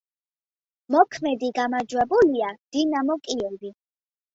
[0.95, 3.77] მოქმედი გამარჯვებულია „დინამო კიევი“.